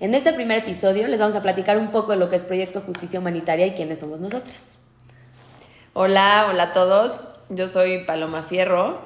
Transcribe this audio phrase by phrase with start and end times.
[0.00, 2.82] En este primer episodio les vamos a platicar un poco de lo que es Proyecto
[2.82, 4.78] Justicia Humanitaria y quiénes somos nosotras.
[5.92, 7.22] Hola, hola a todos.
[7.48, 9.00] Yo soy Paloma Fierro.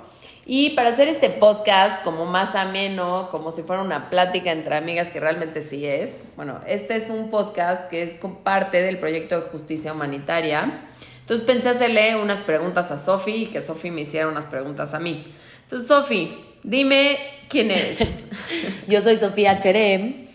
[0.44, 5.08] Y para hacer este podcast como más ameno, como si fuera una plática entre amigas,
[5.08, 9.48] que realmente sí es, bueno, este es un podcast que es parte del proyecto de
[9.48, 10.82] justicia humanitaria.
[11.20, 14.98] Entonces pensé hacerle unas preguntas a Sofi y que Sofi me hiciera unas preguntas a
[14.98, 15.24] mí.
[15.62, 17.16] Entonces, Sofi, dime
[17.48, 17.98] quién eres.
[18.88, 20.31] Yo soy Sofía Cherem.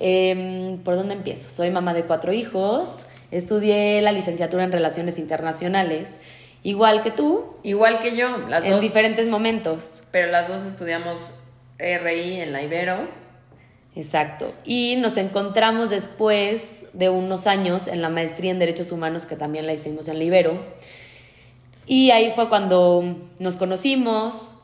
[0.00, 1.48] Em, ¿Por dónde empiezo?
[1.48, 3.06] Soy mamá de cuatro hijos.
[3.30, 6.14] Estudié la licenciatura en Relaciones Internacionales,
[6.62, 8.80] igual que tú, Igual que yo, las en dos.
[8.80, 10.04] diferentes momentos.
[10.12, 11.20] Pero las dos estudiamos
[11.78, 13.08] RI en la Ibero.
[13.96, 14.54] Exacto.
[14.64, 19.66] Y nos encontramos después de unos años en la maestría en Derechos Humanos, que también
[19.66, 20.62] la hicimos en Libero.
[21.86, 24.54] Y ahí fue cuando nos conocimos.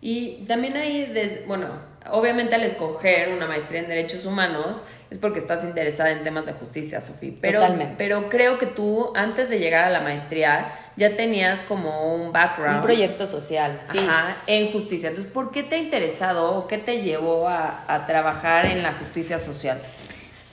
[0.00, 1.68] Y también ahí, des- bueno,
[2.10, 6.52] obviamente al escoger una maestría en derechos humanos es porque estás interesada en temas de
[6.52, 7.32] justicia, Sofía.
[7.40, 7.94] Pero, Totalmente.
[7.98, 12.76] pero creo que tú, antes de llegar a la maestría, ya tenías como un background.
[12.76, 13.98] Un proyecto social, sí.
[13.98, 15.10] Ajá, en justicia.
[15.10, 18.94] Entonces, ¿por qué te ha interesado o qué te llevó a, a trabajar en la
[18.94, 19.80] justicia social?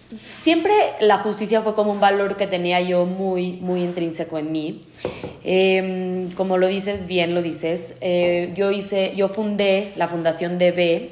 [0.09, 4.85] Siempre la justicia fue como un valor que tenía yo muy, muy intrínseco en mí.
[5.43, 7.95] Eh, como lo dices, bien lo dices.
[8.01, 11.11] Eh, yo hice, yo fundé la Fundación DB,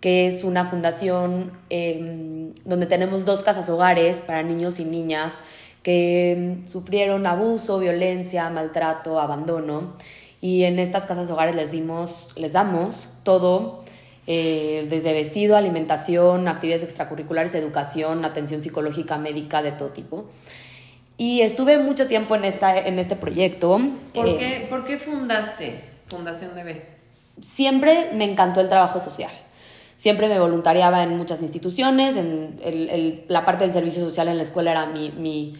[0.00, 5.40] que es una fundación eh, donde tenemos dos casas hogares para niños y niñas
[5.82, 9.94] que mm, sufrieron abuso, violencia, maltrato, abandono.
[10.40, 13.84] Y en estas casas hogares les dimos, les damos todo
[14.26, 20.26] eh, desde vestido, alimentación, actividades extracurriculares, educación, atención psicológica, médica, de todo tipo.
[21.16, 23.80] Y estuve mucho tiempo en, esta, en este proyecto.
[24.12, 26.82] ¿Por, Eh, qué, ¿Por qué fundaste Fundación DB?
[27.40, 29.30] Siempre me encantó el trabajo social.
[29.96, 34.36] Siempre me voluntariaba en muchas instituciones, en el- el- la parte del servicio social en
[34.36, 35.54] la escuela era mi, mi,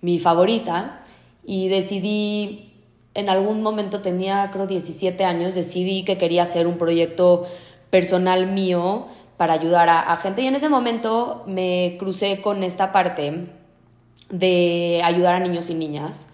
[0.00, 1.02] mi favorita.
[1.44, 2.72] Y decidí,
[3.14, 7.46] en algún momento tenía creo 17 años, decidí que quería hacer un proyecto
[7.90, 10.42] personal mío para ayudar a, a gente.
[10.42, 13.44] Y en ese momento me crucé con esta parte
[14.30, 16.26] de ayudar a niños y niñas,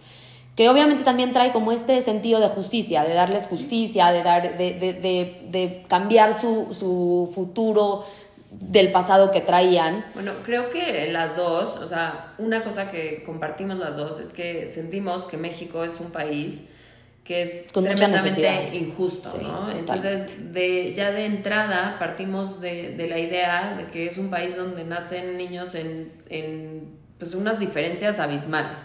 [0.57, 4.75] que obviamente también trae como este sentido de justicia, de darles justicia, de, dar, de,
[4.75, 8.05] de, de, de cambiar su, su futuro
[8.51, 10.05] del pasado que traían.
[10.13, 14.69] Bueno, creo que las dos, o sea, una cosa que compartimos las dos es que
[14.69, 16.61] sentimos que México es un país
[17.25, 19.49] que es Con tremendamente injusto, Sí, ¿no?
[19.69, 19.79] totalmente.
[19.79, 24.55] Entonces, de, ya de entrada partimos de, de la idea de que es un país
[24.57, 28.81] donde nacen niños en, en pues, unas diferencias abismales.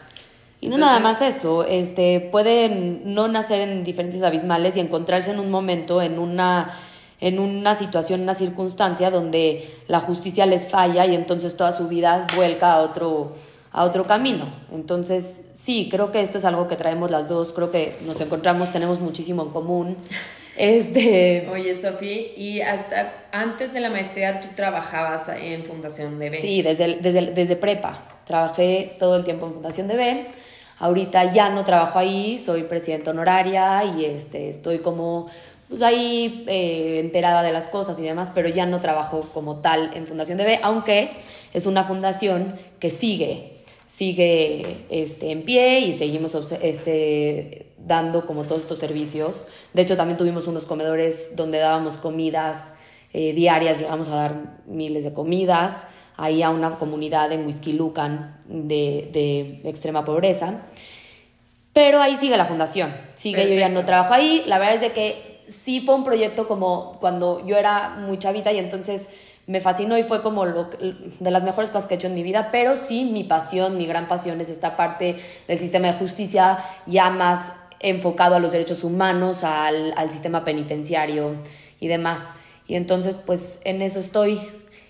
[0.59, 5.31] Y no Entonces- nada más eso, este, pueden no nacer en diferencias abismales y encontrarse
[5.31, 6.73] en un momento, en una,
[7.21, 12.25] en una situación, una circunstancia donde la justicia les falla y entonces toda su vida
[12.35, 13.33] vuelca a otro,
[13.71, 14.45] a otro camino.
[14.73, 18.71] Entonces, sí, creo que esto es algo que traemos las dos, creo que nos encontramos,
[18.71, 19.97] tenemos muchísimo en común.
[20.59, 26.41] Este, Oye, Sofía, y hasta antes de la maestría tú trabajabas en Fundación DB.
[26.41, 27.99] Sí, desde, desde, desde prepa.
[28.27, 30.27] Trabajé todo el tiempo en Fundación DB.
[30.79, 35.27] Ahorita ya no trabajo ahí, soy presidenta honoraria y este, estoy como
[35.69, 39.91] pues ahí eh, enterada de las cosas y demás, pero ya no trabajo como tal
[39.95, 41.11] en Fundación DB, aunque
[41.53, 43.55] es una fundación que sigue,
[43.87, 49.45] sigue este, en pie y seguimos este, dando como todos estos servicios.
[49.73, 52.73] De hecho, también tuvimos unos comedores donde dábamos comidas
[53.13, 55.85] eh, diarias, llegamos a dar miles de comidas
[56.17, 60.61] ahí a una comunidad en Huizquilucan de, de extrema pobreza.
[61.73, 63.85] Pero ahí sigue la fundación, sigue, yo ya no Perfecto.
[63.85, 64.43] trabajo ahí.
[64.47, 68.51] La verdad es de que sí fue un proyecto como cuando yo era muy chavita
[68.51, 69.07] y entonces
[69.45, 70.69] me fascinó y fue como lo,
[71.19, 73.85] de las mejores cosas que he hecho en mi vida, pero sí mi pasión, mi
[73.85, 75.15] gran pasión es esta parte
[75.47, 81.35] del sistema de justicia ya más enfocado a los derechos humanos, al, al sistema penitenciario
[81.79, 82.33] y demás.
[82.67, 84.41] Y entonces pues en eso estoy,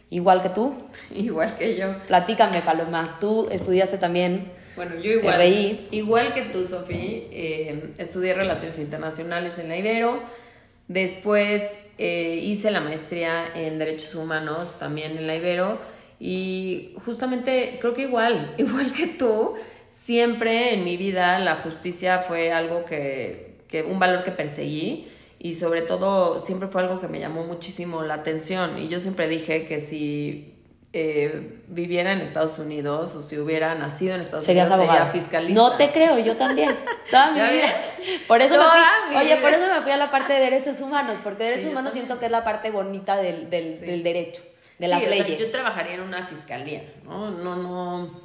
[0.09, 0.73] igual que tú.
[1.13, 1.97] Igual que yo.
[2.07, 5.87] Platícame, Paloma, tú estudiaste también Bueno, yo igual, RI.
[5.91, 10.21] igual que tú, Sofía, eh, estudié Relaciones Internacionales en la Ibero.
[10.87, 11.63] Después
[11.97, 15.79] eh, hice la maestría en Derechos Humanos también en la Ibero.
[16.19, 19.55] Y justamente creo que igual, igual que tú,
[19.89, 25.07] siempre en mi vida la justicia fue algo que, que un valor que perseguí
[25.39, 29.27] y sobre todo siempre fue algo que me llamó muchísimo la atención y yo siempre
[29.27, 30.53] dije que si
[30.93, 35.05] eh, viviera en Estados Unidos o si hubiera nacido en Estados Serías Unidos abogada.
[35.07, 35.61] sería fiscalista.
[35.61, 36.75] No te creo, yo también.
[37.11, 37.67] Toda mi vida.
[38.27, 38.79] Por eso me fui,
[39.11, 39.41] mi oye, vida.
[39.41, 42.17] por eso me fui a la parte de derechos humanos, porque derechos Sí, humanos siento
[42.19, 44.41] que es la parte bonita del, del, del derecho,
[44.79, 45.39] de las Sí, sea, leyes.
[45.39, 47.29] yo trabajaría en una fiscalía, ¿no?
[47.31, 48.21] No, no.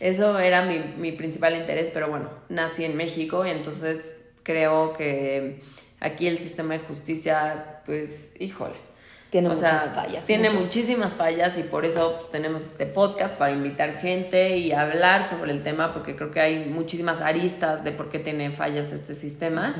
[0.00, 5.60] Eso era mi, mi principal interés, pero bueno, nací en México y entonces creo que
[6.00, 8.74] aquí el sistema de justicia, pues, híjole.
[9.30, 10.24] Tiene O muchas sea, fallas.
[10.24, 14.72] Tiene muchas- muchísimas fallas y por eso pues, tenemos este podcast para invitar gente y
[14.72, 18.92] hablar sobre el tema porque creo que hay muchísimas aristas de por qué tiene fallas
[18.92, 19.74] este sistema.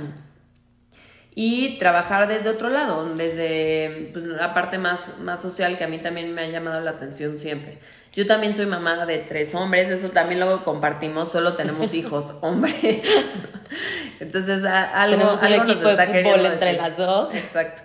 [1.39, 5.99] Y trabajar desde otro lado, desde pues, la parte más, más social que a mí
[5.99, 7.79] también me ha llamado la atención siempre.
[8.17, 12.75] Yo también soy mamá de tres hombres, eso también luego compartimos, solo tenemos hijos hombres.
[14.21, 16.81] Entonces, a- algo, Tenemos un algo nos equipo de está queriendo entre decir.
[16.83, 17.35] las dos.
[17.35, 17.83] Exacto.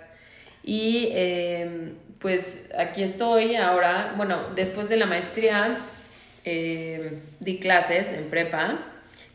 [0.64, 5.76] Y eh, pues aquí estoy ahora, bueno, después de la maestría
[6.44, 8.78] eh, di clases en prepa,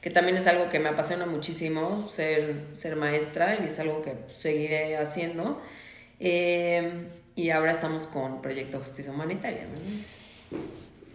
[0.01, 4.15] que también es algo que me apasiona muchísimo, ser, ser maestra, y es algo que
[4.31, 5.61] seguiré haciendo.
[6.19, 9.63] Eh, y ahora estamos con Proyecto Justicia Humanitaria.
[9.65, 10.57] ¿no?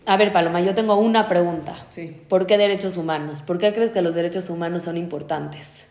[0.05, 1.87] A ver, Paloma, yo tengo una pregunta.
[1.91, 2.17] Sí.
[2.29, 3.41] ¿Por qué derechos humanos?
[3.43, 5.87] ¿Por qué crees que los derechos humanos son importantes?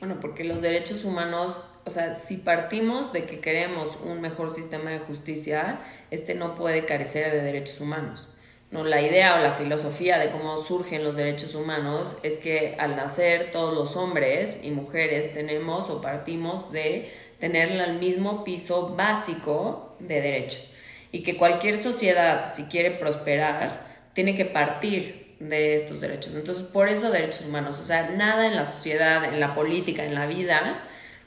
[0.00, 4.90] Bueno, porque los derechos humanos, o sea, si partimos de que queremos un mejor sistema
[4.90, 5.78] de justicia,
[6.10, 8.28] este no puede carecer de derechos humanos.
[8.72, 12.96] No, la idea o la filosofía de cómo surgen los derechos humanos es que al
[12.96, 17.08] nacer todos los hombres y mujeres tenemos o partimos de
[17.38, 20.72] tener el mismo piso básico de derechos
[21.12, 26.34] y que cualquier sociedad, si quiere prosperar, tiene que partir de estos derechos.
[26.34, 30.14] Entonces, por eso derechos humanos, o sea, nada en la sociedad, en la política, en
[30.14, 30.82] la vida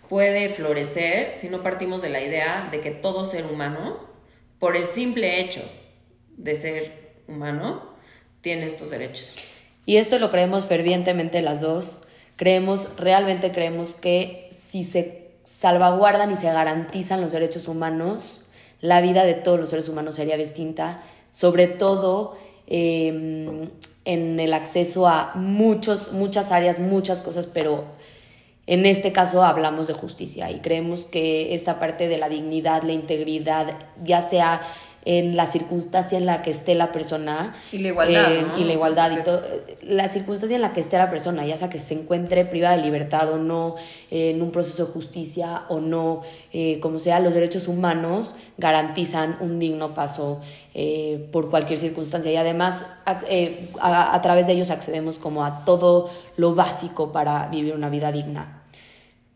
[0.09, 3.99] puede florecer si no partimos de la idea de que todo ser humano,
[4.59, 5.61] por el simple hecho
[6.37, 7.95] de ser humano,
[8.41, 9.35] tiene estos derechos.
[9.85, 12.03] Y esto lo creemos fervientemente las dos.
[12.37, 18.41] Creemos, realmente creemos que si se salvaguardan y se garantizan los derechos humanos,
[18.81, 22.37] la vida de todos los seres humanos sería distinta, sobre todo
[22.67, 23.67] eh,
[24.05, 27.85] en el acceso a muchos, muchas áreas, muchas cosas, pero
[28.67, 32.93] en este caso hablamos de justicia y creemos que esta parte de la dignidad, la
[32.93, 34.61] integridad, ya sea
[35.05, 38.57] en la circunstancia en la que esté la persona Y la igualdad, eh, ¿no?
[38.57, 39.41] y la igualdad y todo
[39.83, 42.81] la circunstancia en la que esté la persona, ya sea que se encuentre privada de
[42.81, 43.75] libertad o no,
[44.09, 46.21] eh, en un proceso de justicia o no,
[46.51, 50.41] eh, como sea, los derechos humanos garantizan un digno paso
[50.73, 55.45] eh, por cualquier circunstancia y además a, eh, a- a través de ellos accedemos como
[55.45, 58.54] a todo lo básico para vivir una vida digna.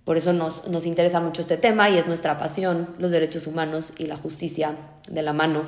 [0.09, 3.93] Por eso nos, nos interesa mucho este tema y es nuestra pasión, los derechos humanos
[3.99, 4.73] y la justicia
[5.07, 5.65] de la mano.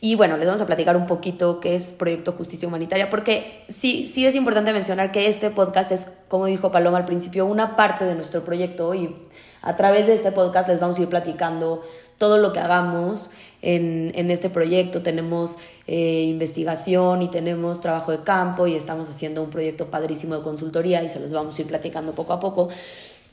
[0.00, 4.08] Y bueno, les vamos a platicar un poquito qué es Proyecto Justicia Humanitaria, porque sí,
[4.08, 8.04] sí es importante mencionar que este podcast es, como dijo Paloma al principio, una parte
[8.04, 9.14] de nuestro proyecto y
[9.62, 11.84] a través de este podcast les vamos a ir platicando
[12.18, 13.30] todo lo que hagamos
[13.62, 15.02] en, en este proyecto.
[15.02, 20.42] Tenemos eh, investigación y tenemos trabajo de campo y estamos haciendo un proyecto padrísimo de
[20.42, 22.68] consultoría y se los vamos a ir platicando poco a poco.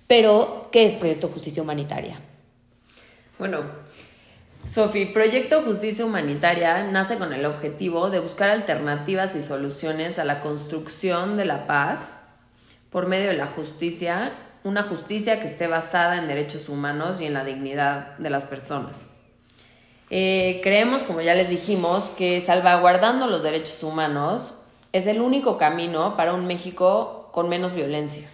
[0.08, 2.20] Pero, ¿qué es Proyecto Justicia Humanitaria?
[3.40, 3.60] Bueno,
[4.68, 10.42] Sofi, Proyecto Justicia Humanitaria nace con el objetivo de buscar alternativas y soluciones a la
[10.42, 12.14] construcción de la paz
[12.92, 17.34] por medio de la justicia, una justicia que esté basada en derechos humanos y en
[17.34, 19.10] la dignidad de las personas.
[20.10, 24.56] Eh, creemos, como ya les dijimos, que salvaguardando los derechos humanos
[24.92, 28.28] es el único camino para un México con menos violencia.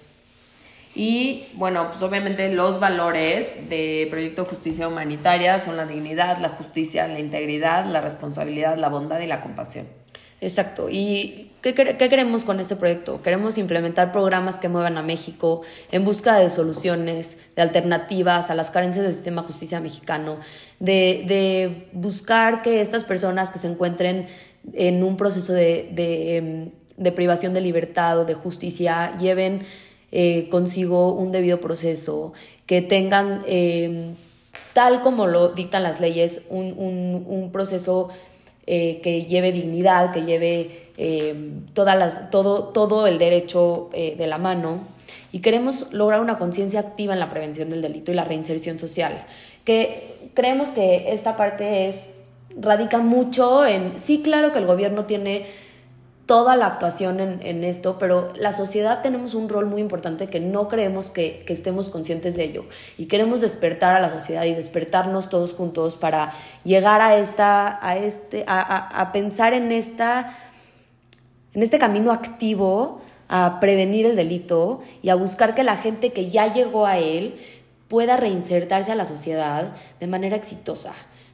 [0.95, 7.07] Y bueno, pues obviamente los valores de Proyecto Justicia Humanitaria son la dignidad, la justicia,
[7.07, 9.87] la integridad, la responsabilidad, la bondad y la compasión.
[10.39, 10.87] Exacto.
[10.89, 13.21] ¿Y qué, qué queremos con este proyecto?
[13.23, 18.69] Queremos implementar programas que muevan a México en busca de soluciones, de alternativas a las
[18.69, 20.37] carencias del sistema de justicia mexicano,
[20.79, 24.27] de, de buscar que estas personas que se encuentren
[24.73, 29.63] en un proceso de, de, em, de privación de libertad o de justicia lleven
[30.11, 32.33] eh, consigo un debido proceso,
[32.65, 34.13] que tengan, eh,
[34.73, 38.09] tal como lo dictan las leyes, un, un, un proceso
[38.69, 41.33] eh, que lleve dignidad, que lleve eh,
[41.73, 44.79] todas las, todo, todo el derecho eh, de la mano.
[45.31, 49.23] Y queremos lograr una conciencia activa en la prevención del delito y la reinserción social.
[49.63, 51.95] Que creemos que esta parte es,
[52.59, 55.45] radica mucho en, sí, claro que el gobierno tiene
[56.27, 60.41] toda la actuación en, en, esto, pero la sociedad tenemos un rol muy importante que
[60.41, 62.65] no creemos que, que, estemos conscientes de ello.
[62.97, 66.33] Y queremos despertar a la sociedad y despertarnos todos juntos para
[66.65, 70.37] llegar a, esta, a, este, a, a, a pensar en, esta,
[71.53, 76.29] en este camino activo a prevenir el delito y a buscar que la gente que
[76.29, 77.35] ya llegó a él
[77.87, 80.91] pueda reinsertarse a la sociedad de manera exitosa.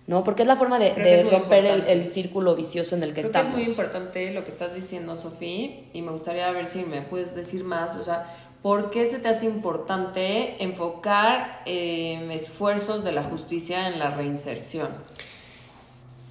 [0.08, 0.24] ¿No?
[0.24, 3.28] Porque es la forma de, de romper el, el, círculo vicioso en el que Creo
[3.28, 3.48] estamos.
[3.48, 7.02] Que es muy importante lo que estás diciendo, Sofía, y me gustaría ver si me
[7.02, 13.14] puedes decir más, o sea, ¿por qué se te hace importante enfocar eh, esfuerzos de
[13.14, 14.90] la justicia en la reinserción?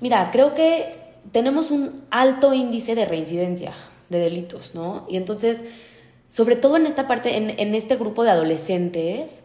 [0.01, 0.95] Mira, creo que
[1.31, 3.73] tenemos un alto índice de reincidencia
[4.11, 5.07] de delitos, ¿no?
[5.09, 5.65] Y entonces,
[6.29, 9.45] sobre todo en esta parte, en, en este grupo de adolescentes,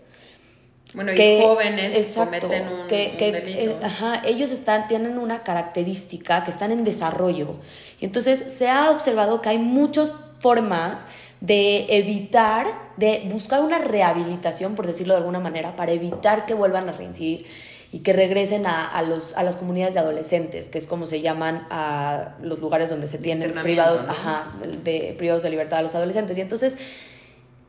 [0.93, 3.59] bueno, que, y jóvenes exacto, cometen un, que, un que, delito.
[3.71, 7.55] eh, ajá, ellos están, tienen una característica que están en desarrollo.
[7.99, 11.05] Y entonces se ha observado que hay muchas formas
[11.41, 12.67] de evitar,
[12.97, 17.45] de buscar una rehabilitación, por decirlo de alguna manera, para evitar que vuelvan a reincidir
[17.91, 21.21] y que regresen a, a, los, a las comunidades de adolescentes, que es como se
[21.21, 24.11] llaman a los lugares donde se tienen privados, ¿no?
[24.11, 24.51] ajá,
[24.83, 26.37] de, privados de libertad a los adolescentes.
[26.37, 26.77] Y entonces,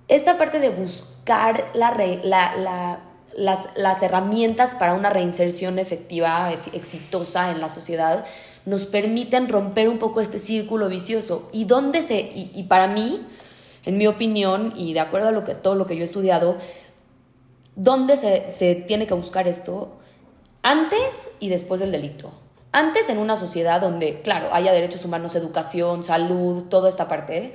[0.09, 3.01] esta parte de buscar la, re, la, la
[3.37, 8.25] las, las, herramientas para una reinserción efectiva, exitosa en la sociedad,
[8.65, 11.49] nos permiten romper un poco este círculo vicioso.
[11.53, 13.21] Y dónde se, y, para mí,
[13.85, 16.57] en mi opinión, y de acuerdo a lo que, todo lo que yo he estudiado,
[17.77, 19.97] ¿dónde se, se tiene que buscar esto?
[20.63, 22.31] Antes y después del delito.
[22.73, 27.55] Antes en una sociedad donde, claro, haya derechos humanos, educación, salud, toda esta parte,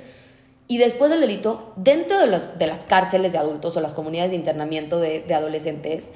[0.66, 4.30] y después del delito, dentro de, los, de las cárceles de adultos o las comunidades
[4.30, 6.10] de internamiento de, de, adolescentes,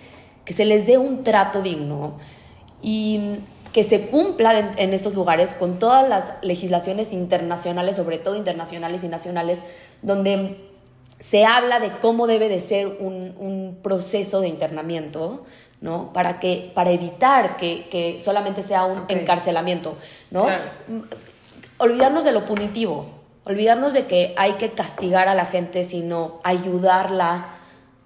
[0.45, 2.17] que se les dé un trato digno
[2.81, 3.41] y
[3.73, 9.05] que se cumpla en, en, estos lugares con todas las legislaciones internacionales, sobre todo internacionales
[9.05, 9.63] y nacionales,
[10.01, 10.57] donde
[11.21, 15.45] se habla de cómo debe de ser un, un proceso de internamiento,
[15.81, 16.13] ¿no?
[16.13, 19.19] Para, que, para evitar que, que solamente sea un okay.
[19.19, 19.97] encarcelamiento,
[20.31, 20.45] ¿no?
[20.45, 20.63] Claro.
[21.79, 23.18] Olvidarnos de lo punitivo,
[23.49, 27.47] olvidarnos de que hay que castigar a la gente, sino ayudarla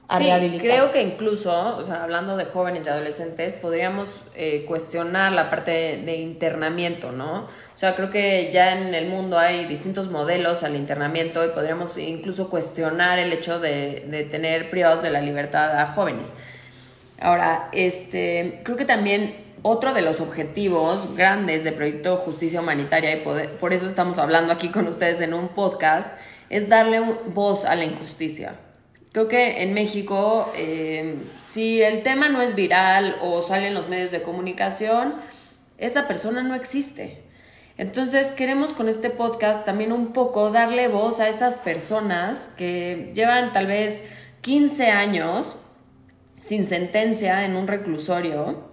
[0.09, 0.67] a sí, rehabilitarse.
[0.67, 5.71] Creo que incluso, o sea, hablando de jóvenes y adolescentes, podríamos eh, cuestionar la parte
[5.71, 7.41] de, de, internamiento, ¿no?
[7.43, 11.99] O sea, creo que ya en el mundo hay distintos modelos al internamiento y podríamos
[11.99, 16.33] incluso cuestionar el hecho de, de tener privados de la libertad a jóvenes.
[17.21, 23.21] Ahora, este, creo que también otro de los objetivos grandes del proyecto Justicia Humanitaria, y
[23.21, 26.09] poder, por eso estamos hablando aquí con ustedes en un podcast,
[26.51, 27.01] es darle
[27.33, 28.57] voz a la injusticia.
[29.13, 33.89] Creo que en México, eh, si el tema no es viral o sale en los
[33.89, 35.15] medios de comunicación,
[35.79, 37.23] esa persona no existe.
[37.77, 43.53] Entonces queremos con este podcast también un poco darle voz a esas personas que llevan
[43.53, 44.03] tal vez
[44.43, 45.57] 15 años
[46.39, 48.72] sin sentencia en un reclusorio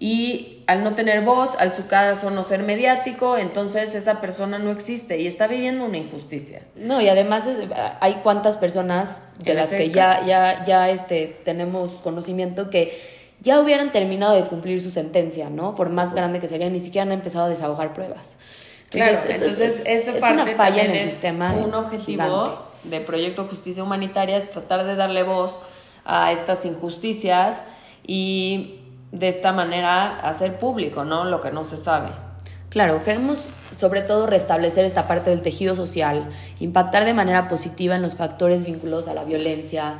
[0.00, 4.70] y al no tener voz, al su caso no ser mediático, entonces esa persona no
[4.70, 6.62] existe y está viviendo una injusticia.
[6.76, 7.68] No, y además es,
[8.00, 12.96] hay cuantas personas de las que ya, ya, ya este, tenemos conocimiento que
[13.40, 15.74] ya hubieran terminado de cumplir su sentencia, ¿no?
[15.74, 18.36] Por más grande que sería, ni siquiera han empezado a desahogar pruebas.
[18.84, 21.54] Entonces, claro, entonces es, esa parte una falla en el sistema.
[21.54, 22.58] Un objetivo gigante.
[22.84, 25.58] de Proyecto Justicia Humanitaria es tratar de darle voz
[26.04, 27.56] a estas injusticias
[28.06, 28.78] y
[29.12, 31.24] de esta manera hacer público, ¿no?
[31.24, 32.10] Lo que no se sabe.
[32.68, 36.28] Claro, queremos sobre todo restablecer esta parte del tejido social,
[36.60, 39.98] impactar de manera positiva en los factores vinculados a la violencia,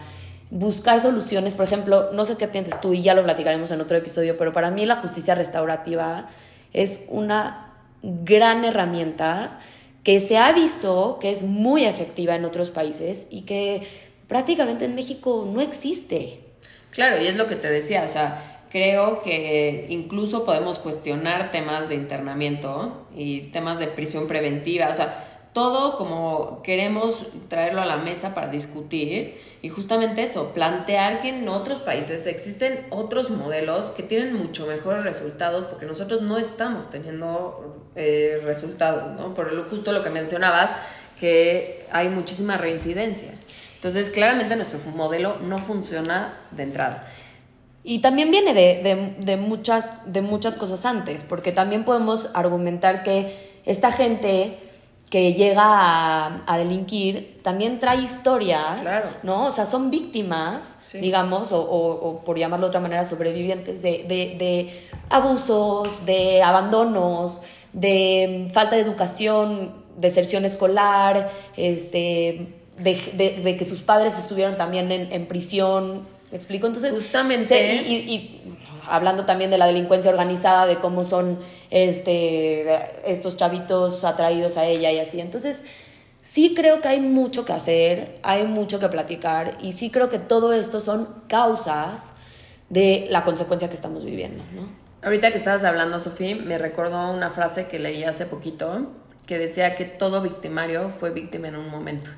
[0.51, 3.97] buscar soluciones, por ejemplo, no sé qué piensas tú y ya lo platicaremos en otro
[3.97, 6.27] episodio, pero para mí la justicia restaurativa
[6.73, 7.73] es una
[8.03, 9.59] gran herramienta
[10.05, 13.87] que se ha visto que es muy efectiva en otros países y que
[14.27, 16.41] prácticamente en México no existe.
[16.91, 21.89] Claro, y es lo que te decía, o sea, creo que incluso podemos cuestionar temas
[21.89, 27.97] de internamiento y temas de prisión preventiva, o sea, todo como queremos traerlo a la
[27.97, 34.05] mesa para discutir y justamente eso, plantear que en otros países existen otros modelos que
[34.05, 39.35] tienen mucho mejores resultados porque nosotros no estamos teniendo eh, resultados, ¿no?
[39.35, 40.71] Por lo, justo lo que mencionabas,
[41.19, 43.33] que hay muchísima reincidencia.
[43.75, 47.09] Entonces, claramente nuestro modelo no funciona de entrada.
[47.89, 53.03] Y también viene de, de, de, muchas, de muchas cosas antes, porque también podemos argumentar
[53.03, 54.59] que esta gente
[55.09, 59.09] que llega a, a delinquir también trae historias, claro.
[59.23, 59.47] ¿no?
[59.47, 60.99] O sea, son víctimas, sí.
[60.99, 66.43] digamos, o, o, o, por llamarlo de otra manera, sobrevivientes de, de, de abusos, de
[66.43, 67.41] abandonos,
[67.73, 76.18] de falta de educación, deserción escolar, este, de, que sus padres estuvieron también en, prisión.
[76.31, 76.67] ¿Me explico?
[76.67, 77.83] Entonces, justamente.
[77.87, 78.43] y,
[78.87, 81.39] hablando también de la delincuencia organizada, de cómo son
[81.71, 82.67] este,
[83.11, 85.21] estos chavitos atraídos a ella y así.
[85.21, 85.63] Entonces,
[86.23, 90.19] sí creo que hay mucho que hacer, hay mucho que platicar y sí creo que
[90.19, 92.13] todo esto son causas
[92.69, 94.69] de la consecuencia que estamos viviendo, ¿no?
[95.03, 98.89] Ahorita que estabas hablando, Sofía, me recordó una frase que leí hace poquito
[99.27, 102.11] que decía que todo victimario fue víctima en un momento.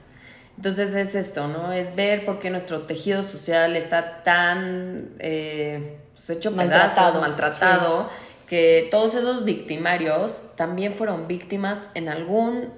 [0.60, 1.72] Entonces es esto, ¿no?
[1.72, 8.10] Es ver por qué nuestro tejido social está tan eh, pues, hecho maltratado, maltratado
[8.46, 12.74] que todos esos victimarios también fueron víctimas en algún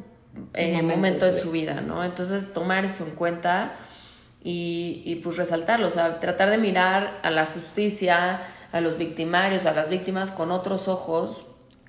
[0.55, 2.05] eh, momento, de, su vida, ¿no?
[2.05, 3.73] Entonces tomar eso en cuenta
[4.45, 9.67] y, y pues resaltarlo, o sea, tratar de mirar a la justicia, a los victimarios,
[9.67, 11.47] a las víctimas con otros ojos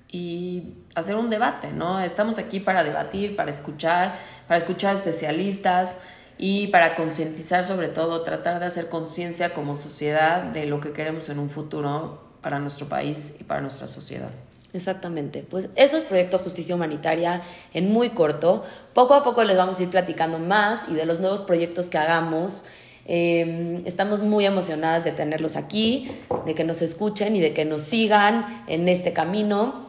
[0.08, 2.00] y hacer un debate, ¿no?
[2.00, 5.96] Estamos aquí para debatir, para escuchar, para escuchar especialistas
[6.38, 11.28] y para concientizar sobre todo, tratar de hacer conciencia como sociedad de lo que queremos
[11.28, 14.30] en un futuro para nuestro país y para nuestra sociedad.
[14.72, 18.64] Exactamente, pues eso es Proyecto Justicia Humanitaria en muy corto.
[18.92, 21.98] Poco a poco les vamos a ir platicando más y de los nuevos proyectos que
[21.98, 22.64] hagamos.
[23.06, 26.10] Em, estamos muy emocionadas de tenerlos aquí,
[26.44, 29.83] de que nos escuchen y de que nos sigan en este camino.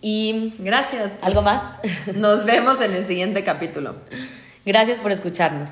[0.00, 1.12] Y gracias.
[1.22, 1.80] ¿Algo más?
[2.14, 3.96] Nos vemos en el siguiente capítulo.
[4.64, 5.70] Gracias por escucharnos.